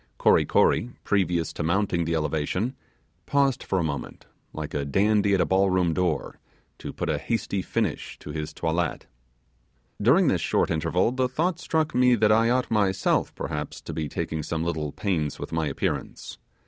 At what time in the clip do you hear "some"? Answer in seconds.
14.41-14.63